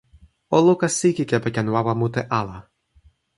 [0.55, 2.57] o luka sike kepeken wawa mute ala.